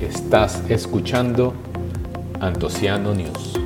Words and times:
Estás 0.00 0.62
escuchando 0.68 1.54
Antociano 2.40 3.14
News. 3.14 3.60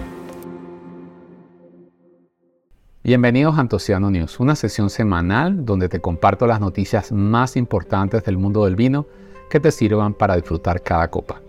Bienvenidos 3.02 3.56
a 3.56 3.60
Antociano 3.60 4.10
News, 4.10 4.38
una 4.40 4.54
sesión 4.54 4.90
semanal 4.90 5.64
donde 5.64 5.88
te 5.88 6.00
comparto 6.00 6.46
las 6.46 6.60
noticias 6.60 7.12
más 7.12 7.56
importantes 7.56 8.24
del 8.24 8.36
mundo 8.36 8.64
del 8.64 8.76
vino 8.76 9.06
que 9.48 9.58
te 9.58 9.70
sirvan 9.70 10.14
para 10.14 10.36
disfrutar 10.36 10.82
cada 10.82 11.10
copa, 11.10 11.40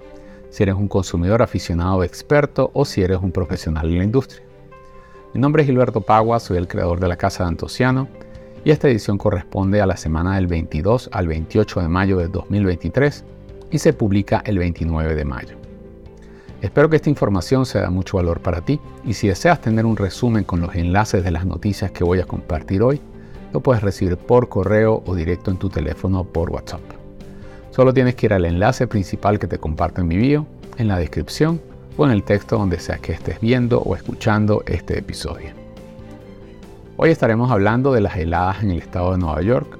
si 0.49 0.63
eres 0.63 0.75
un 0.75 0.87
consumidor 0.87 1.41
aficionado 1.41 2.03
experto 2.03 2.71
o 2.73 2.83
si 2.85 3.01
eres 3.03 3.19
un 3.21 3.31
profesional 3.31 3.87
en 3.89 3.97
la 3.97 4.03
industria. 4.03 4.43
Mi 5.33 5.41
nombre 5.41 5.61
es 5.61 5.67
Gilberto 5.67 6.01
Pagua, 6.01 6.39
soy 6.39 6.57
el 6.57 6.67
creador 6.67 6.99
de 6.99 7.07
la 7.07 7.17
Casa 7.17 7.43
de 7.43 7.49
Antociano 7.49 8.07
y 8.63 8.71
esta 8.71 8.87
edición 8.87 9.17
corresponde 9.17 9.81
a 9.81 9.85
la 9.85 9.97
semana 9.97 10.35
del 10.35 10.47
22 10.47 11.09
al 11.11 11.27
28 11.27 11.81
de 11.81 11.87
mayo 11.87 12.17
de 12.17 12.27
2023 12.27 13.23
y 13.71 13.79
se 13.79 13.93
publica 13.93 14.43
el 14.45 14.59
29 14.59 15.15
de 15.15 15.25
mayo. 15.25 15.55
Espero 16.61 16.89
que 16.89 16.97
esta 16.97 17.09
información 17.09 17.65
sea 17.65 17.81
de 17.81 17.89
mucho 17.89 18.17
valor 18.17 18.39
para 18.41 18.61
ti 18.61 18.79
y 19.03 19.13
si 19.13 19.27
deseas 19.27 19.61
tener 19.61 19.85
un 19.85 19.97
resumen 19.97 20.43
con 20.43 20.61
los 20.61 20.75
enlaces 20.75 21.23
de 21.23 21.31
las 21.31 21.45
noticias 21.45 21.91
que 21.91 22.03
voy 22.03 22.19
a 22.19 22.25
compartir 22.25 22.83
hoy, 22.83 23.01
lo 23.51 23.61
puedes 23.61 23.81
recibir 23.81 24.15
por 24.17 24.47
correo 24.47 25.01
o 25.05 25.15
directo 25.15 25.49
en 25.49 25.57
tu 25.57 25.69
teléfono 25.69 26.23
por 26.23 26.51
WhatsApp. 26.51 26.81
Solo 27.71 27.93
tienes 27.93 28.15
que 28.15 28.27
ir 28.27 28.33
al 28.33 28.45
enlace 28.45 28.85
principal 28.85 29.39
que 29.39 29.47
te 29.47 29.57
comparto 29.57 30.01
en 30.01 30.07
mi 30.07 30.17
video, 30.17 30.45
en 30.77 30.87
la 30.87 30.99
descripción 30.99 31.59
o 31.97 32.05
en 32.05 32.11
el 32.11 32.23
texto 32.23 32.57
donde 32.57 32.79
sea 32.79 32.99
que 32.99 33.13
estés 33.13 33.39
viendo 33.41 33.81
o 33.81 33.95
escuchando 33.95 34.63
este 34.67 34.99
episodio. 34.99 35.60
Hoy 37.03 37.09
estaremos 37.09 37.49
hablando 37.49 37.93
de 37.93 37.99
las 37.99 38.15
heladas 38.15 38.61
en 38.61 38.69
el 38.69 38.77
estado 38.77 39.13
de 39.13 39.17
Nueva 39.17 39.41
York, 39.41 39.79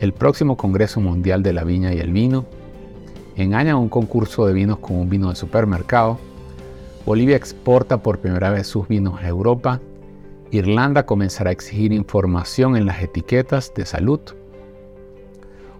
el 0.00 0.12
próximo 0.12 0.58
Congreso 0.58 1.00
Mundial 1.00 1.42
de 1.42 1.54
la 1.54 1.64
Viña 1.64 1.94
y 1.94 1.98
el 1.98 2.12
Vino, 2.12 2.44
engañan 3.36 3.76
un 3.76 3.88
concurso 3.88 4.46
de 4.46 4.52
vinos 4.52 4.78
con 4.78 4.96
un 4.96 5.08
vino 5.08 5.30
de 5.30 5.34
supermercado, 5.34 6.18
Bolivia 7.06 7.36
exporta 7.36 8.02
por 8.02 8.18
primera 8.18 8.50
vez 8.50 8.66
sus 8.66 8.86
vinos 8.86 9.18
a 9.18 9.28
Europa, 9.28 9.80
Irlanda 10.50 11.06
comenzará 11.06 11.48
a 11.48 11.54
exigir 11.54 11.94
información 11.94 12.76
en 12.76 12.84
las 12.84 13.02
etiquetas 13.02 13.72
de 13.74 13.86
salud, 13.86 14.20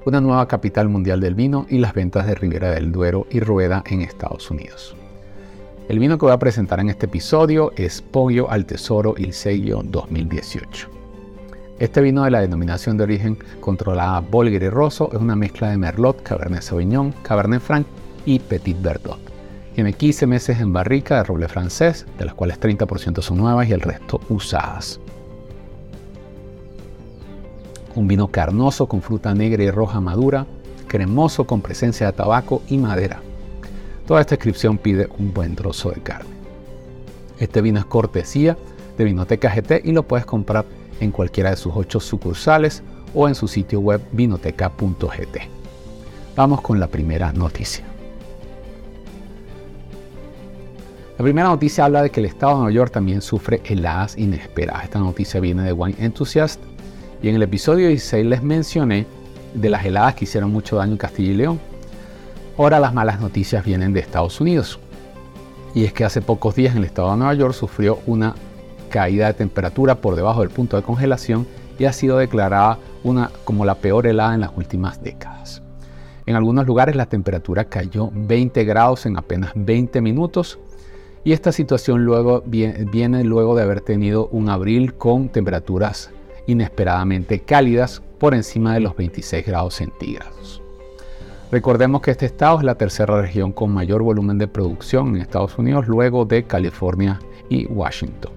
una 0.07 0.23
nueva 0.23 0.49
capital 0.49 0.89
mundial 0.89 1.21
del 1.21 1.34
vino 1.34 1.67
y 1.69 1.81
las 1.81 1.93
ventas 1.93 2.27
de 2.27 2.34
Ribera 2.34 2.71
del 2.71 2.93
Duero 2.93 3.27
y 3.29 3.41
Rueda 3.41 3.84
en 3.89 4.01
Estados 4.01 4.51
Unidos. 4.51 4.97
El 5.89 6.00
vino 6.00 6.19
que 6.19 6.27
voy 6.27 6.34
a 6.34 6.39
presentar 6.39 6.81
en 6.81 6.91
este 6.91 7.06
episodio 7.06 7.72
es 7.75 8.03
Pollo 8.03 8.50
al 8.50 8.67
Tesoro 8.67 9.14
Il 9.17 9.33
Sello 9.33 9.81
2018. 9.83 10.86
Este 11.78 12.03
vino 12.03 12.25
de 12.25 12.31
la 12.31 12.42
denominación 12.42 12.98
de 12.98 13.05
origen 13.05 13.39
controlada 13.62 14.20
Bolger 14.20 14.62
y 14.62 14.69
Rosso 14.69 15.09
es 15.11 15.19
una 15.19 15.34
mezcla 15.34 15.70
de 15.70 15.78
Merlot, 15.78 16.22
Cabernet 16.22 16.61
Sauvignon, 16.61 17.12
Cabernet 17.22 17.62
Franc 17.62 17.86
y 18.27 18.39
Petit 18.39 18.77
Verdot. 18.83 19.19
Tiene 19.75 19.94
15 19.94 20.27
meses 20.27 20.61
en 20.61 20.75
barrica 20.75 21.16
de 21.16 21.25
roble 21.25 21.48
francés, 21.48 22.05
de 22.19 22.27
las 22.27 22.34
cuales 22.34 22.61
30% 22.61 23.22
son 23.22 23.39
nuevas 23.39 23.66
y 23.66 23.72
el 23.72 23.81
resto 23.81 24.20
usadas. 24.28 25.00
Un 27.94 28.06
vino 28.09 28.28
carnoso 28.28 28.86
con 28.89 29.00
fruta 29.00 29.34
negra 29.34 29.62
y 29.62 29.70
roja 29.70 30.03
madura, 30.03 30.44
cremoso 30.86 31.47
con 31.47 31.62
presencia 31.62 32.09
de 32.09 32.12
tabaco 32.12 32.61
y 32.69 32.77
madera. 32.77 33.22
Toda 34.09 34.23
esta 34.23 34.37
descripción 34.37 34.78
pide 34.78 35.06
un 35.19 35.34
buen 35.34 35.55
trozo 35.55 35.91
de 35.91 36.01
carne. 36.01 36.31
Este 37.39 37.61
vino 37.61 37.78
es 37.78 37.84
cortesía 37.84 38.56
de 38.97 39.05
Vinoteca 39.05 39.55
GT 39.55 39.83
y 39.84 39.92
lo 39.92 40.03
puedes 40.03 40.25
comprar 40.25 40.65
en 40.98 41.11
cualquiera 41.11 41.50
de 41.50 41.56
sus 41.56 41.75
ocho 41.77 42.00
sucursales 42.00 42.83
o 43.15 43.28
en 43.28 43.34
su 43.34 43.47
sitio 43.47 43.81
web 43.81 44.00
vinoteca.gt. 44.12 45.37
Vamos 46.34 46.62
con 46.62 46.81
la 46.81 46.87
primera 46.87 47.34
noticia. 47.34 47.84
La 51.19 51.22
primera 51.22 51.48
noticia 51.48 51.84
habla 51.84 52.03
de 52.03 52.09
que 52.09 52.20
el 52.20 52.27
estado 52.27 52.53
de 52.53 52.59
Nueva 52.60 52.72
York 52.72 52.93
también 52.93 53.21
sufre 53.21 53.60
heladas 53.66 54.16
inesperadas. 54.16 54.84
Esta 54.84 55.00
noticia 55.00 55.38
viene 55.38 55.65
de 55.65 55.75
Wine 55.75 55.97
Enthusiast 55.99 56.62
y 57.22 57.28
en 57.28 57.34
el 57.34 57.43
episodio 57.43 57.88
16 57.88 58.25
les 58.25 58.43
mencioné 58.43 59.06
de 59.53 59.69
las 59.69 59.84
heladas 59.84 60.15
que 60.15 60.25
hicieron 60.25 60.50
mucho 60.50 60.77
daño 60.77 60.93
en 60.93 60.99
Castilla 60.99 61.31
y 61.31 61.34
León. 61.34 61.68
Ahora 62.59 62.81
las 62.81 62.93
malas 62.93 63.21
noticias 63.21 63.65
vienen 63.65 63.93
de 63.93 64.01
Estados 64.01 64.41
Unidos. 64.41 64.81
Y 65.77 65.85
es 65.85 65.93
que 65.93 66.05
hace 66.05 66.21
pocos 66.21 66.57
días 66.57 66.73
en 66.73 66.79
el 66.79 66.87
estado 66.87 67.13
de 67.13 67.19
Nueva 67.19 67.35
York 67.35 67.55
sufrió 67.55 68.01
una 68.05 68.35
caída 68.91 69.29
de 69.29 69.35
temperatura 69.35 69.95
por 69.95 70.17
debajo 70.17 70.41
del 70.41 70.51
punto 70.51 70.77
de 70.77 70.83
congelación 70.83 71.47
y 71.79 71.85
ha 71.85 71.93
sido 71.93 72.19
declarada 72.19 72.79
una, 73.05 73.31
como 73.45 73.65
la 73.65 73.77
peor 73.77 74.09
helada 74.09 74.35
en 74.35 74.41
las 74.41 74.51
últimas 74.57 75.01
décadas. 75.01 75.63
En 76.27 76.35
algunos 76.35 76.67
lugares 76.67 76.97
la 76.97 77.07
temperatura 77.07 77.67
cayó 77.67 78.11
20 78.13 78.65
grados 78.65 79.07
en 79.07 79.17
apenas 79.17 79.53
20 79.55 80.01
minutos 80.01 80.59
y 81.23 81.35
esta 81.35 81.53
situación 81.53 82.05
luego 82.05 82.43
viene 82.45 83.23
luego 83.23 83.55
de 83.55 83.63
haber 83.63 83.83
tenido 83.83 84.27
un 84.33 84.49
abril 84.49 84.95
con 84.95 85.29
temperaturas 85.29 86.11
inesperadamente 86.49 87.39
cálidas 87.39 88.03
por 88.19 88.35
encima 88.35 88.75
de 88.75 88.81
los 88.81 88.97
26 88.97 89.47
grados 89.47 89.75
centígrados. 89.75 90.61
Recordemos 91.50 92.03
que 92.03 92.10
este 92.10 92.26
estado 92.26 92.59
es 92.59 92.64
la 92.64 92.75
tercera 92.75 93.22
región 93.22 93.53
con 93.53 93.72
mayor 93.72 94.03
volumen 94.03 94.36
de 94.36 94.48
producción 94.48 95.16
en 95.16 95.22
Estados 95.22 95.56
Unidos 95.56 95.88
luego 95.88 96.26
de 96.26 96.44
California 96.44 97.19
y 97.48 97.64
Washington. 97.66 98.32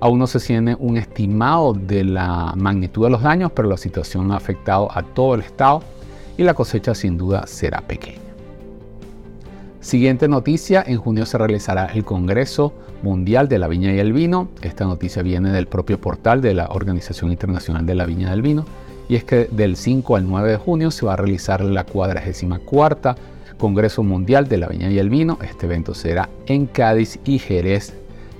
Aún 0.00 0.18
no 0.18 0.26
se 0.26 0.40
tiene 0.40 0.76
un 0.78 0.96
estimado 0.96 1.72
de 1.72 2.02
la 2.02 2.52
magnitud 2.56 3.04
de 3.04 3.10
los 3.10 3.22
daños, 3.22 3.52
pero 3.54 3.68
la 3.68 3.76
situación 3.76 4.32
ha 4.32 4.36
afectado 4.36 4.88
a 4.92 5.02
todo 5.02 5.36
el 5.36 5.42
estado 5.42 5.82
y 6.36 6.42
la 6.42 6.54
cosecha 6.54 6.96
sin 6.96 7.16
duda 7.16 7.46
será 7.46 7.80
pequeña. 7.80 8.18
Siguiente 9.80 10.26
noticia, 10.26 10.82
en 10.84 10.98
junio 10.98 11.26
se 11.26 11.38
realizará 11.38 11.86
el 11.86 12.04
Congreso 12.04 12.72
Mundial 13.02 13.48
de 13.48 13.60
la 13.60 13.68
Viña 13.68 13.92
y 13.92 14.00
el 14.00 14.12
Vino. 14.12 14.48
Esta 14.62 14.84
noticia 14.84 15.22
viene 15.22 15.52
del 15.52 15.68
propio 15.68 16.00
portal 16.00 16.40
de 16.40 16.54
la 16.54 16.66
Organización 16.66 17.30
Internacional 17.30 17.86
de 17.86 17.94
la 17.94 18.04
Viña 18.04 18.30
y 18.30 18.32
el 18.32 18.42
Vino. 18.42 18.64
Y 19.08 19.16
es 19.16 19.24
que 19.24 19.48
del 19.50 19.76
5 19.76 20.16
al 20.16 20.28
9 20.28 20.50
de 20.50 20.56
junio 20.56 20.90
se 20.90 21.06
va 21.06 21.14
a 21.14 21.16
realizar 21.16 21.62
la 21.62 21.84
44 21.84 23.14
Congreso 23.58 24.02
Mundial 24.02 24.48
de 24.48 24.56
la 24.56 24.68
Viña 24.68 24.90
y 24.90 24.98
el 24.98 25.10
Vino. 25.10 25.38
Este 25.42 25.66
evento 25.66 25.94
será 25.94 26.28
en 26.46 26.66
Cádiz 26.66 27.18
y 27.24 27.38
Jerez 27.38 27.92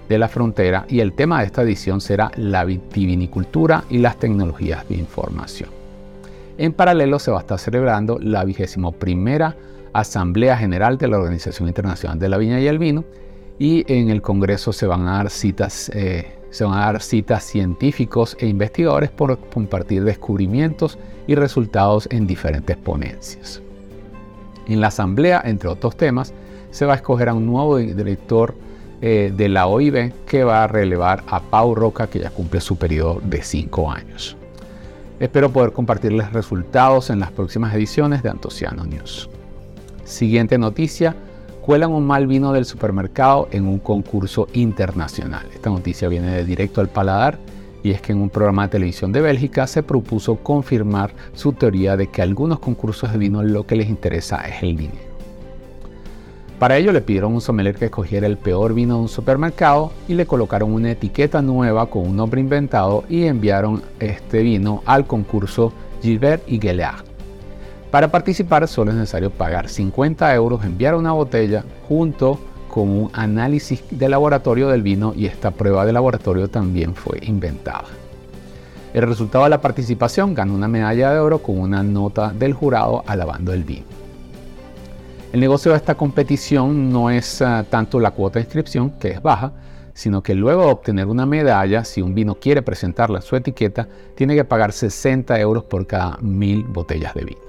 de 0.09 0.19
la 0.19 0.29
frontera 0.29 0.87
y 0.89 1.01
el 1.01 1.13
tema 1.13 1.41
de 1.41 1.47
esta 1.47 1.63
edición 1.63 2.01
será 2.01 2.31
la 2.37 2.65
vitivinicultura 2.65 3.85
y 3.91 3.99
las 3.99 4.19
tecnologías 4.19 4.89
de 4.89 4.95
información. 4.95 5.71
En 6.57 6.73
paralelo 6.73 7.19
se 7.19 7.31
va 7.31 7.39
a 7.39 7.41
estar 7.41 7.59
celebrando 7.59 8.19
la 8.19 8.45
vigésimo 8.45 8.93
primera 8.93 9.57
Asamblea 9.93 10.57
General 10.57 10.97
de 10.99 11.09
la 11.09 11.19
Organización 11.19 11.69
Internacional 11.69 12.19
de 12.19 12.29
la 12.29 12.39
Viña 12.39 12.61
y 12.61 12.67
el 12.67 12.79
Vino 12.79 13.05
y 13.59 13.85
en 13.93 14.11
el 14.11 14.23
Congreso 14.23 14.73
se 14.73 14.87
van 14.87 15.07
a 15.09 15.19
dar 15.19 15.31
citas, 15.31 15.91
eh, 15.95 16.38
se 16.51 16.65
van 16.65 16.75
a 16.75 16.87
dar 16.87 17.03
citas 17.03 17.45
científicos 17.45 18.37
e 18.41 18.47
investigadores 18.47 19.11
por 19.11 19.39
compartir 19.39 20.05
descubrimientos 20.05 20.99
y 21.27 21.35
resultados 21.35 22.09
en 22.11 22.27
diferentes 22.27 22.77
ponencias. 22.77 23.63
En 24.67 24.81
la 24.81 24.89
Asamblea, 24.89 25.43
entre 25.45 25.69
otros 25.69 25.97
temas, 25.97 26.33
se 26.71 26.85
va 26.87 26.93
a 26.93 26.97
escoger 26.97 27.29
a 27.29 27.35
un 27.35 27.47
nuevo 27.47 27.79
director 27.79 28.55
eh, 29.01 29.33
de 29.35 29.49
la 29.49 29.67
OIB 29.67 30.13
que 30.27 30.45
va 30.45 30.65
a 30.65 30.67
relevar 30.67 31.23
a 31.29 31.41
Pau 31.41 31.75
Roca 31.75 32.09
que 32.09 32.19
ya 32.19 32.31
cumple 32.31 32.61
su 32.61 32.77
periodo 32.77 33.21
de 33.23 33.43
5 33.43 33.91
años. 33.91 34.37
Espero 35.21 35.51
poder 35.51 35.73
compartirles 35.73 36.33
resultados 36.33 37.11
en 37.11 37.21
las 37.21 37.33
próximas 37.33 37.75
ediciones 37.75 38.23
de 38.23 38.31
Antociano 38.31 38.85
News. 38.85 39.29
Siguiente 40.05 40.59
noticia, 40.59 41.17
cuelan 41.69 41.93
un 41.93 42.07
mal 42.07 42.27
vino 42.27 42.55
del 42.55 42.65
supermercado 42.65 43.47
en 43.51 43.67
un 43.67 43.79
concurso 43.79 44.49
internacional. 44.55 45.47
Esta 45.53 45.69
noticia 45.69 46.09
viene 46.09 46.35
de 46.35 46.47
directo 46.47 46.81
al 46.81 46.89
paladar 46.89 47.39
y 47.83 47.91
es 47.91 48.01
que 48.01 48.13
en 48.13 48.23
un 48.23 48.31
programa 48.31 48.63
de 48.63 48.71
televisión 48.71 49.13
de 49.13 49.21
Bélgica 49.21 49.67
se 49.67 49.83
propuso 49.83 50.37
confirmar 50.37 51.11
su 51.35 51.53
teoría 51.53 51.99
de 51.99 52.07
que 52.07 52.23
algunos 52.23 52.59
concursos 52.59 53.13
de 53.13 53.19
vino 53.19 53.43
lo 53.43 53.67
que 53.67 53.77
les 53.77 53.91
interesa 53.91 54.49
es 54.49 54.63
el 54.63 54.79
dinero. 54.79 55.11
Para 56.59 56.79
ello 56.79 56.91
le 56.91 57.03
pidieron 57.03 57.33
a 57.33 57.35
un 57.35 57.41
sommelier 57.43 57.75
que 57.75 57.85
escogiera 57.85 58.27
el 58.27 58.39
peor 58.39 58.73
vino 58.73 58.95
de 58.95 59.03
un 59.03 59.09
supermercado 59.11 59.93
y 60.09 60.15
le 60.15 60.25
colocaron 60.25 60.73
una 60.73 60.93
etiqueta 60.93 61.43
nueva 61.43 61.91
con 61.91 62.09
un 62.09 62.17
nombre 62.17 62.41
inventado 62.41 63.05
y 63.11 63.25
enviaron 63.25 63.83
este 64.01 64.43
vino 64.43 64.83
al 64.87 65.07
concurso 65.07 65.75
Gilbert 66.01 66.45
y 66.47 66.61
Guéleard. 66.61 67.08
Para 67.91 68.09
participar 68.11 68.69
solo 68.69 68.91
es 68.91 68.99
necesario 68.99 69.31
pagar 69.31 69.69
50 69.69 70.35
euros, 70.35 70.63
enviar 70.63 70.95
una 70.95 71.13
botella 71.13 71.65
junto 71.89 72.39
con 72.69 72.91
un 72.91 73.11
análisis 73.15 73.83
de 73.91 74.11
laboratorio 74.11 74.69
del 74.69 74.83
vino 74.83 75.15
y 75.17 75.25
esta 75.25 75.51
prueba 75.51 75.87
de 75.87 75.93
laboratorio 75.93 76.49
también 76.49 76.95
fue 76.95 77.19
inventada. 77.23 77.87
El 78.93 79.07
resultado 79.07 79.45
de 79.45 79.51
la 79.51 79.63
participación 79.63 80.35
ganó 80.35 80.55
una 80.55 80.69
medalla 80.69 81.13
de 81.13 81.19
oro 81.19 81.39
con 81.39 81.59
una 81.59 81.83
nota 81.83 82.31
del 82.31 82.53
jurado 82.53 83.05
alabando 83.07 83.55
el 83.55 83.65
vino. 83.65 83.87
El 85.33 85.41
negocio 85.41 85.73
de 85.73 85.79
esta 85.79 85.95
competición 85.95 86.91
no 86.91 87.11
es 87.11 87.41
ah, 87.41 87.65
tanto 87.69 88.01
la 88.01 88.11
cuota 88.11 88.39
de 88.39 88.45
inscripción, 88.45 88.91
que 88.99 89.11
es 89.11 89.23
baja, 89.23 89.53
sino 89.95 90.23
que 90.23 90.35
luego 90.35 90.63
de 90.63 90.73
obtener 90.73 91.07
una 91.07 91.27
medalla, 91.27 91.85
si 91.85 92.01
un 92.03 92.15
vino 92.15 92.35
quiere 92.35 92.63
presentarla 92.63 93.19
en 93.19 93.25
su 93.25 93.37
etiqueta, 93.37 93.89
tiene 94.15 94.35
que 94.35 94.45
pagar 94.45 94.73
60 94.73 95.39
euros 95.41 95.65
por 95.65 95.87
cada 95.87 96.17
mil 96.19 96.65
botellas 96.65 97.15
de 97.15 97.25
vino. 97.25 97.48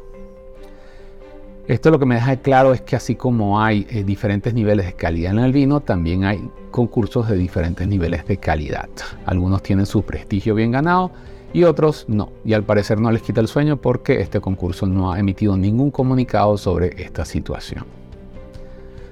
Esto 1.69 1.91
lo 1.91 1.99
que 1.99 2.07
me 2.07 2.15
deja 2.15 2.35
claro 2.37 2.73
es 2.73 2.81
que 2.81 2.95
así 2.95 3.13
como 3.13 3.61
hay 3.61 3.85
eh, 3.91 4.03
diferentes 4.03 4.55
niveles 4.55 4.87
de 4.87 4.93
calidad 4.93 5.33
en 5.33 5.37
el 5.37 5.53
vino, 5.53 5.81
también 5.81 6.23
hay 6.23 6.41
concursos 6.71 7.29
de 7.29 7.37
diferentes 7.37 7.87
niveles 7.87 8.25
de 8.25 8.37
calidad. 8.37 8.89
Algunos 9.27 9.61
tienen 9.61 9.85
su 9.85 10.01
prestigio 10.01 10.55
bien 10.55 10.71
ganado 10.71 11.11
y 11.53 11.65
otros 11.65 12.05
no. 12.07 12.31
Y 12.43 12.53
al 12.53 12.63
parecer 12.63 12.99
no 12.99 13.11
les 13.11 13.21
quita 13.21 13.39
el 13.39 13.47
sueño 13.47 13.77
porque 13.77 14.19
este 14.19 14.41
concurso 14.41 14.87
no 14.87 15.13
ha 15.13 15.19
emitido 15.19 15.55
ningún 15.57 15.91
comunicado 15.91 16.57
sobre 16.57 17.03
esta 17.03 17.23
situación. 17.23 17.85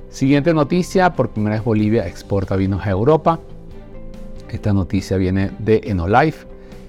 Siguiente 0.09 0.51
noticia, 0.51 1.13
por 1.13 1.29
primera 1.29 1.57
vez 1.57 1.63
Bolivia 1.63 2.07
exporta 2.07 2.55
vinos 2.55 2.83
a 2.87 2.89
Europa. 2.89 3.39
Esta 4.49 4.73
noticia 4.73 5.17
viene 5.17 5.51
de 5.59 5.81
Enolife 5.83 6.47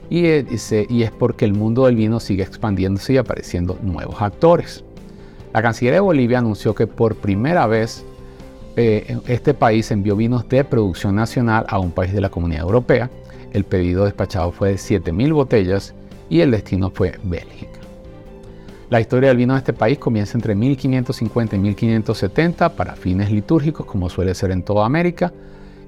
y, 0.09 0.29
y 0.29 1.03
es 1.03 1.11
porque 1.11 1.44
el 1.44 1.53
mundo 1.53 1.85
del 1.85 1.97
vino 1.97 2.21
sigue 2.21 2.43
expandiéndose 2.43 3.12
y 3.12 3.17
apareciendo 3.19 3.79
nuevos 3.82 4.23
actores. 4.23 4.82
La 5.53 5.62
Cancillería 5.62 5.97
de 5.97 6.00
Bolivia 6.00 6.39
anunció 6.39 6.75
que 6.75 6.87
por 6.87 7.17
primera 7.17 7.67
vez 7.67 8.05
eh, 8.77 9.19
este 9.27 9.55
país 9.55 9.91
envió 9.91 10.15
vinos 10.15 10.49
de 10.49 10.62
producción 10.62 11.17
nacional 11.17 11.65
a 11.69 11.79
un 11.79 11.91
país 11.91 12.12
de 12.12 12.21
la 12.21 12.29
Comunidad 12.29 12.62
Europea. 12.62 13.11
El 13.53 13.65
pedido 13.65 14.05
despachado 14.05 14.53
fue 14.53 14.71
de 14.71 14.75
7.000 14.77 15.33
botellas 15.33 15.95
y 16.29 16.41
el 16.41 16.50
destino 16.50 16.91
fue 16.91 17.19
Bélgica. 17.25 17.81
La 18.91 19.00
historia 19.00 19.29
del 19.29 19.37
vino 19.37 19.55
de 19.55 19.59
este 19.59 19.73
país 19.73 19.99
comienza 19.99 20.37
entre 20.37 20.55
1550 20.55 21.56
y 21.56 21.59
1570 21.59 22.71
para 22.71 22.95
fines 22.95 23.31
litúrgicos, 23.31 23.85
como 23.85 24.09
suele 24.09 24.35
ser 24.35 24.50
en 24.50 24.62
toda 24.62 24.87
América, 24.87 25.33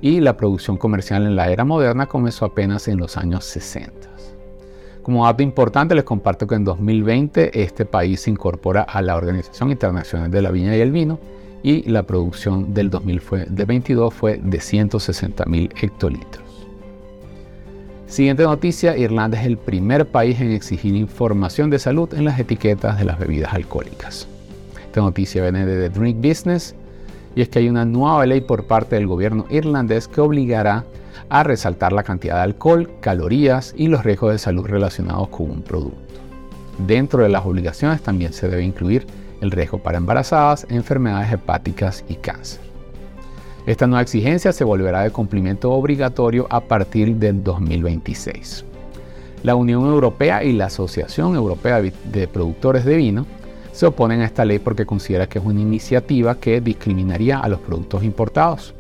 y 0.03 0.21
la 0.21 0.37
producción 0.37 0.77
comercial 0.77 1.25
en 1.25 1.37
la 1.37 1.51
era 1.51 1.65
moderna 1.65 2.07
comenzó 2.07 2.45
apenas 2.45 2.89
en 2.89 2.99
los 2.99 3.17
años 3.17 3.45
60. 3.45 4.10
Como 5.02 5.25
dato 5.25 5.43
importante 5.43 5.94
les 5.94 6.05
comparto 6.05 6.47
que 6.47 6.56
en 6.56 6.64
2020 6.64 7.62
este 7.62 7.87
país 7.87 8.20
se 8.20 8.31
incorpora 8.31 8.82
a 8.82 9.00
la 9.00 9.17
Organización 9.17 9.70
Internacional 9.70 10.31
de 10.31 10.43
la 10.43 10.50
Viña 10.50 10.76
y 10.76 10.81
el 10.81 10.93
Vino 10.93 11.19
y 11.62 11.88
la 11.91 12.02
producción 12.02 12.75
del 12.75 12.91
2022 12.91 14.12
fue 14.12 14.37
de 14.37 14.58
160.000 14.58 15.73
hectolitros. 15.82 16.44
Siguiente 18.06 18.43
noticia, 18.43 18.97
Irlanda 18.97 19.41
es 19.41 19.47
el 19.47 19.56
primer 19.56 20.06
país 20.06 20.41
en 20.41 20.52
exigir 20.52 20.94
información 20.94 21.70
de 21.70 21.79
salud 21.79 22.12
en 22.12 22.25
las 22.25 22.38
etiquetas 22.38 22.99
de 22.99 23.05
las 23.05 23.19
bebidas 23.19 23.55
alcohólicas. 23.55 24.26
Esta 24.85 25.00
noticia 25.00 25.43
viene 25.43 25.64
de 25.64 25.88
The 25.88 25.99
Drink 25.99 26.17
Business 26.17 26.75
y 27.35 27.43
es 27.43 27.49
que 27.49 27.61
hay 27.61 27.69
una 27.69 27.85
nueva 27.85 28.26
ley 28.26 28.41
por 28.41 28.64
parte 28.64 28.97
del 28.97 29.06
gobierno 29.06 29.47
irlandés 29.49 30.08
que 30.08 30.20
obligará 30.20 30.79
a 30.79 30.85
resaltar 31.31 31.93
la 31.93 32.03
cantidad 32.03 32.37
de 32.37 32.43
alcohol, 32.43 32.91
calorías 33.00 33.73
y 33.77 33.87
los 33.87 34.05
riesgos 34.05 34.32
de 34.32 34.38
salud 34.38 34.67
relacionados 34.67 35.29
con 35.29 35.50
un 35.50 35.62
producto. 35.62 36.21
Dentro 36.87 37.23
de 37.23 37.29
las 37.29 37.47
obligaciones 37.47 38.03
también 38.03 38.32
se 38.32 38.49
debe 38.49 38.65
incluir 38.65 39.06
el 39.41 39.50
riesgo 39.50 39.79
para 39.79 39.99
embarazadas, 39.99 40.67
enfermedades 40.69 41.32
hepáticas 41.32 42.05
y 42.09 42.15
cáncer. 42.17 42.61
Esta 43.67 43.87
nueva 43.87 44.03
exigencia 44.03 44.53
se 44.53 44.65
volverá 44.65 45.03
de 45.03 45.11
cumplimiento 45.11 45.71
obligatorio 45.71 46.47
a 46.50 46.61
partir 46.61 47.17
del 47.17 47.44
2026. 47.44 48.65
La 49.43 49.55
Unión 49.55 49.85
Europea 49.85 50.43
y 50.44 50.53
la 50.53 50.67
Asociación 50.67 51.35
Europea 51.35 51.81
de 51.81 52.29
Productores 52.29 52.85
de 52.85 52.97
Vino 52.97 53.26
se 53.73 53.87
oponen 53.87 54.21
a 54.21 54.26
esta 54.26 54.44
ley 54.44 54.59
porque 54.59 54.87
considera 54.87 55.29
que 55.29 55.38
es 55.38 55.44
una 55.44 55.61
iniciativa 55.61 56.38
que 56.38 56.61
discriminaría 56.61 57.38
a 57.38 57.49
los 57.49 57.61
productos 57.61 58.03
importados. 58.03 58.75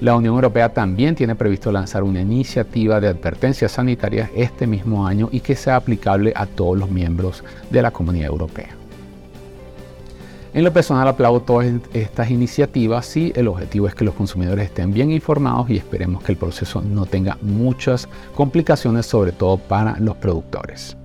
La 0.00 0.14
Unión 0.14 0.34
Europea 0.34 0.74
también 0.74 1.14
tiene 1.14 1.34
previsto 1.36 1.72
lanzar 1.72 2.02
una 2.02 2.20
iniciativa 2.20 3.00
de 3.00 3.08
advertencias 3.08 3.72
sanitarias 3.72 4.28
este 4.36 4.66
mismo 4.66 5.06
año 5.06 5.30
y 5.32 5.40
que 5.40 5.56
sea 5.56 5.76
aplicable 5.76 6.34
a 6.36 6.44
todos 6.44 6.76
los 6.76 6.90
miembros 6.90 7.42
de 7.70 7.80
la 7.80 7.90
Comunidad 7.90 8.28
Europea. 8.28 8.76
En 10.52 10.64
lo 10.64 10.72
personal 10.72 11.08
aplaudo 11.08 11.40
todas 11.40 11.66
estas 11.94 12.30
iniciativas 12.30 13.06
si 13.06 13.32
el 13.36 13.48
objetivo 13.48 13.88
es 13.88 13.94
que 13.94 14.04
los 14.04 14.14
consumidores 14.14 14.66
estén 14.66 14.92
bien 14.92 15.10
informados 15.10 15.70
y 15.70 15.78
esperemos 15.78 16.22
que 16.22 16.32
el 16.32 16.38
proceso 16.38 16.82
no 16.82 17.06
tenga 17.06 17.38
muchas 17.40 18.06
complicaciones, 18.34 19.06
sobre 19.06 19.32
todo 19.32 19.56
para 19.56 19.98
los 19.98 20.16
productores. 20.16 20.96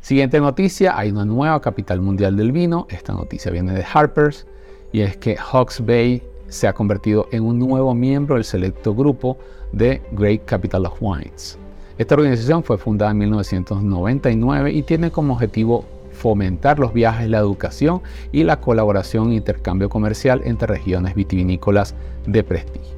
Siguiente 0.00 0.38
noticia, 0.38 0.96
hay 0.96 1.10
una 1.10 1.24
nueva 1.24 1.60
capital 1.60 2.00
mundial 2.00 2.36
del 2.36 2.52
vino. 2.52 2.86
Esta 2.90 3.12
noticia 3.12 3.50
viene 3.50 3.72
de 3.72 3.84
Harper's 3.92 4.46
y 4.92 5.00
es 5.00 5.16
que 5.16 5.36
Hawks 5.36 5.84
Bay 5.84 6.22
se 6.48 6.68
ha 6.68 6.72
convertido 6.72 7.28
en 7.32 7.44
un 7.44 7.58
nuevo 7.58 7.94
miembro 7.94 8.36
del 8.36 8.44
selecto 8.44 8.94
grupo 8.94 9.38
de 9.72 10.02
Great 10.12 10.44
Capital 10.44 10.86
of 10.86 10.96
Wines. 11.00 11.58
Esta 11.96 12.14
organización 12.14 12.64
fue 12.64 12.78
fundada 12.78 13.12
en 13.12 13.18
1999 13.18 14.72
y 14.72 14.82
tiene 14.82 15.10
como 15.10 15.34
objetivo 15.34 15.84
fomentar 16.10 16.78
los 16.78 16.92
viajes, 16.92 17.28
la 17.28 17.38
educación 17.38 18.00
y 18.32 18.44
la 18.44 18.60
colaboración 18.60 19.30
e 19.30 19.36
intercambio 19.36 19.88
comercial 19.88 20.42
entre 20.44 20.68
regiones 20.68 21.14
vitivinícolas 21.14 21.94
de 22.26 22.42
prestigio. 22.42 22.94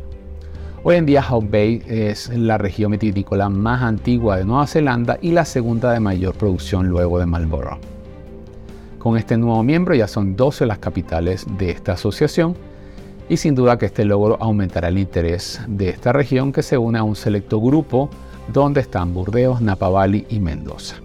Hoy 0.82 0.96
en 0.96 1.06
día 1.06 1.20
Hawke 1.22 1.50
Bay 1.50 1.82
es 1.86 2.28
la 2.28 2.58
región 2.58 2.92
vitivinícola 2.92 3.48
más 3.48 3.82
antigua 3.82 4.36
de 4.36 4.44
Nueva 4.44 4.66
Zelanda 4.66 5.18
y 5.20 5.32
la 5.32 5.44
segunda 5.44 5.92
de 5.92 5.98
mayor 5.98 6.34
producción 6.34 6.88
luego 6.88 7.18
de 7.18 7.26
Marlborough. 7.26 7.80
Con 8.98 9.16
este 9.16 9.36
nuevo 9.36 9.62
miembro 9.62 9.94
ya 9.94 10.06
son 10.06 10.36
12 10.36 10.66
las 10.66 10.78
capitales 10.78 11.44
de 11.58 11.70
esta 11.70 11.92
asociación 11.92 12.56
y 13.28 13.36
sin 13.36 13.54
duda 13.54 13.78
que 13.78 13.86
este 13.86 14.04
logro 14.04 14.36
aumentará 14.40 14.88
el 14.88 14.98
interés 14.98 15.60
de 15.66 15.88
esta 15.88 16.12
región 16.12 16.52
que 16.52 16.62
se 16.62 16.78
une 16.78 16.98
a 16.98 17.02
un 17.02 17.16
selecto 17.16 17.60
grupo 17.60 18.08
donde 18.52 18.80
están 18.80 19.12
Burdeos, 19.12 19.60
Napa 19.60 19.88
Valley 19.88 20.26
y 20.28 20.38
Mendoza. 20.38 20.96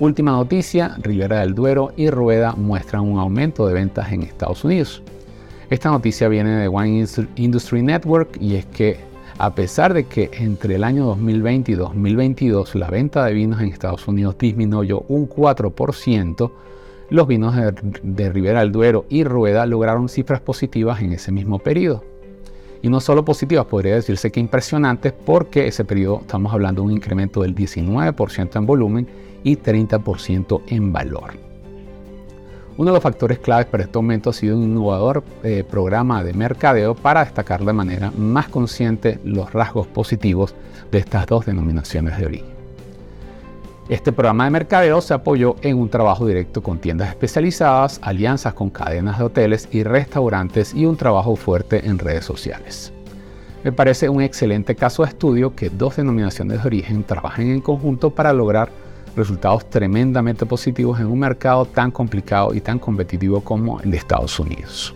Última 0.00 0.30
noticia, 0.30 0.94
Ribera 1.02 1.40
del 1.40 1.54
Duero 1.54 1.92
y 1.96 2.08
Rueda 2.08 2.52
muestran 2.52 3.02
un 3.02 3.18
aumento 3.18 3.66
de 3.66 3.74
ventas 3.74 4.12
en 4.12 4.22
Estados 4.22 4.62
Unidos. 4.62 5.02
Esta 5.70 5.90
noticia 5.90 6.28
viene 6.28 6.50
de 6.50 6.68
Wine 6.68 7.04
Industry 7.34 7.82
Network 7.82 8.38
y 8.40 8.54
es 8.54 8.66
que 8.66 9.08
a 9.38 9.54
pesar 9.54 9.94
de 9.94 10.04
que 10.04 10.30
entre 10.32 10.76
el 10.76 10.84
año 10.84 11.06
2020 11.06 11.72
y 11.72 11.74
2022 11.74 12.74
la 12.76 12.88
venta 12.88 13.24
de 13.24 13.34
vinos 13.34 13.60
en 13.60 13.68
Estados 13.68 14.06
Unidos 14.08 14.36
disminuyó 14.38 15.04
un 15.08 15.28
4%, 15.28 16.50
los 17.10 17.26
vinos 17.26 17.54
de, 18.02 18.30
Ribera 18.30 18.60
del 18.60 18.72
Duero 18.72 19.06
y 19.08 19.24
Rueda 19.24 19.64
lograron 19.66 20.08
cifras 20.08 20.40
positivas 20.40 21.00
en 21.00 21.12
ese 21.12 21.32
mismo 21.32 21.58
periodo. 21.58 22.04
Y 22.82 22.88
no 22.88 23.00
solo 23.00 23.24
positivas, 23.24 23.66
podría 23.66 23.94
decirse 23.94 24.30
que 24.30 24.40
impresionantes 24.40 25.12
porque 25.12 25.66
ese 25.66 25.84
periodo 25.84 26.20
estamos 26.20 26.52
hablando 26.52 26.82
de 26.82 26.88
un 26.88 26.92
incremento 26.92 27.42
del 27.42 27.54
19% 27.54 28.56
en 28.56 28.66
volumen 28.66 29.08
y 29.42 29.56
30% 29.56 30.62
en 30.68 30.92
valor. 30.92 31.48
Uno 32.76 32.90
de 32.90 32.94
los 32.94 33.02
factores 33.02 33.40
claves 33.40 33.66
para 33.66 33.82
este 33.82 33.98
aumento 33.98 34.30
ha 34.30 34.32
sido 34.32 34.56
un 34.56 34.62
innovador 34.62 35.24
eh, 35.42 35.64
programa 35.68 36.22
de 36.22 36.32
mercadeo 36.32 36.94
para 36.94 37.24
destacar 37.24 37.64
de 37.64 37.72
manera 37.72 38.12
más 38.16 38.48
consciente 38.48 39.18
los 39.24 39.52
rasgos 39.52 39.88
positivos 39.88 40.54
de 40.92 40.98
estas 40.98 41.26
dos 41.26 41.46
denominaciones 41.46 42.16
de 42.16 42.26
origen. 42.26 42.57
Este 43.88 44.12
programa 44.12 44.44
de 44.44 44.50
mercadeo 44.50 45.00
se 45.00 45.14
apoyó 45.14 45.56
en 45.62 45.78
un 45.78 45.88
trabajo 45.88 46.26
directo 46.26 46.62
con 46.62 46.78
tiendas 46.78 47.08
especializadas, 47.08 47.98
alianzas 48.02 48.52
con 48.52 48.68
cadenas 48.68 49.16
de 49.16 49.24
hoteles 49.24 49.66
y 49.72 49.82
restaurantes 49.82 50.74
y 50.74 50.84
un 50.84 50.98
trabajo 50.98 51.36
fuerte 51.36 51.86
en 51.86 51.98
redes 51.98 52.26
sociales. 52.26 52.92
Me 53.64 53.72
parece 53.72 54.10
un 54.10 54.20
excelente 54.20 54.74
caso 54.74 55.04
de 55.04 55.08
estudio 55.08 55.56
que 55.56 55.70
dos 55.70 55.96
denominaciones 55.96 56.60
de 56.60 56.66
origen 56.66 57.02
trabajen 57.02 57.50
en 57.50 57.62
conjunto 57.62 58.10
para 58.10 58.34
lograr 58.34 58.68
resultados 59.16 59.70
tremendamente 59.70 60.44
positivos 60.44 61.00
en 61.00 61.06
un 61.06 61.20
mercado 61.20 61.64
tan 61.64 61.90
complicado 61.90 62.52
y 62.52 62.60
tan 62.60 62.78
competitivo 62.78 63.40
como 63.40 63.80
el 63.80 63.90
de 63.90 63.96
Estados 63.96 64.38
Unidos. 64.38 64.94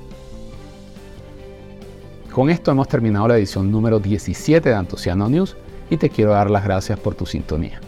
Con 2.31 2.51
esto 2.51 2.71
hemos 2.71 2.89
terminado 2.89 3.27
la 3.27 3.39
edición 3.39 3.73
número 3.73 3.99
17 3.99 4.69
de 4.69 4.75
Antociano 4.75 5.31
News 5.31 5.57
y 5.89 5.97
te 5.97 6.11
quiero 6.11 6.33
dar 6.33 6.51
las 6.51 6.63
gracias 6.63 7.01
por 7.01 7.15
tu 7.15 7.25
sintonía. 7.25 7.81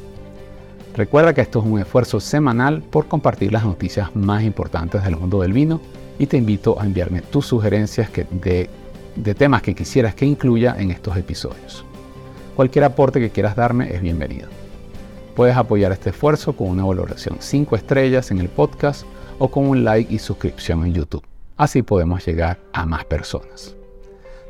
Recuerda 0.95 1.35
que 1.35 1.41
esto 1.41 1.59
es 1.59 1.65
un 1.65 1.81
esfuerzo 1.81 2.21
semanal 2.21 2.81
por 2.81 3.09
compartir 3.09 3.53
las 3.53 3.65
noticias 3.65 4.15
más 4.15 4.45
importantes 4.45 5.03
del 5.03 5.17
mundo 5.17 5.41
del 5.41 5.53
vino 5.53 5.81
y 6.21 6.27
te 6.27 6.37
invito 6.37 6.81
a 6.81 6.87
enviarme 6.87 7.21
tus 7.21 7.47
sugerencias 7.47 8.09
de, 8.31 8.71
de 9.17 9.35
temas 9.35 9.63
que 9.63 9.75
quisieras 9.75 10.15
que 10.15 10.25
incluya 10.25 10.77
en 10.79 10.93
estos 10.93 11.17
episodios. 11.17 11.85
Cualquier 12.55 12.85
aporte 12.85 13.19
que 13.19 13.31
quieras 13.31 13.57
darme 13.57 13.93
es 13.93 14.03
bienvenido. 14.03 14.49
Puedes 15.35 15.57
apoyar 15.57 15.91
este 15.91 16.11
esfuerzo 16.11 16.53
con 16.53 16.69
una 16.69 16.85
valoración 16.85 17.39
5 17.41 17.75
estrellas 17.75 18.31
en 18.31 18.39
el 18.39 18.49
podcast 18.49 19.05
o 19.41 19.49
con 19.49 19.67
un 19.67 19.83
like 19.83 20.15
y 20.15 20.21
suscripción 20.21 20.87
en 20.87 20.95
YouTube. 20.95 21.25
Así 21.57 21.83
podemos 21.83 22.25
llegar 22.25 22.61
a 22.73 22.87
más 22.87 23.05
personas. 23.05 23.75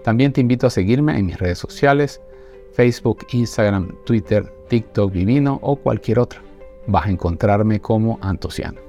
También 0.04 0.34
te 0.34 0.42
invito 0.42 0.66
a 0.66 0.70
seguirme 0.70 1.18
en 1.18 1.24
mis 1.24 1.38
redes 1.38 1.56
sociales, 1.56 2.20
Facebook, 2.74 3.26
Instagram, 3.30 3.94
Twitter, 4.04 4.52
TikTok, 4.68 5.12
Vivino 5.12 5.58
o 5.62 5.76
cualquier 5.76 6.18
otra. 6.18 6.40
Vas 6.86 7.06
a 7.06 7.10
encontrarme 7.10 7.80
como 7.80 8.18
Antociano. 8.20 8.80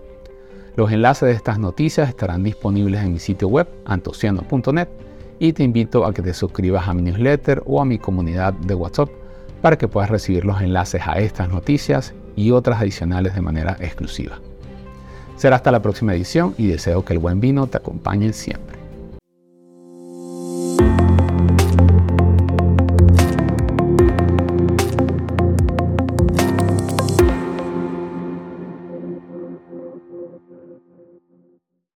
Los 0.75 0.91
enlaces 0.91 1.27
de 1.27 1.33
estas 1.33 1.59
noticias 1.59 2.09
estarán 2.09 2.43
disponibles 2.43 3.01
en 3.01 3.13
mi 3.13 3.19
sitio 3.19 3.47
web 3.47 3.67
antociano.net 3.85 4.89
y 5.39 5.53
te 5.53 5.63
invito 5.63 6.05
a 6.05 6.13
que 6.13 6.21
te 6.21 6.33
suscribas 6.33 6.87
a 6.87 6.93
mi 6.93 7.01
newsletter 7.03 7.63
o 7.65 7.81
a 7.81 7.85
mi 7.85 7.97
comunidad 7.97 8.53
de 8.53 8.75
WhatsApp 8.75 9.09
para 9.61 9.77
que 9.77 9.87
puedas 9.87 10.09
recibir 10.09 10.43
los 10.43 10.61
enlaces 10.61 11.01
a 11.05 11.19
estas 11.19 11.49
noticias 11.49 12.13
y 12.35 12.51
otras 12.51 12.81
adicionales 12.81 13.35
de 13.35 13.41
manera 13.41 13.77
exclusiva. 13.79 14.39
Será 15.37 15.57
hasta 15.57 15.71
la 15.71 15.81
próxima 15.81 16.13
edición 16.13 16.55
y 16.57 16.67
deseo 16.67 17.05
que 17.05 17.13
el 17.13 17.19
buen 17.19 17.39
vino 17.39 17.67
te 17.67 17.77
acompañe 17.77 18.33
siempre. 18.33 18.74